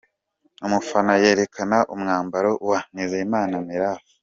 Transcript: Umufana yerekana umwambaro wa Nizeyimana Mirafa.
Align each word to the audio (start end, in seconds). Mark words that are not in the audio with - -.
Umufana 0.65 1.11
yerekana 1.23 1.77
umwambaro 1.93 2.51
wa 2.69 2.79
Nizeyimana 2.93 3.55
Mirafa. 3.67 4.11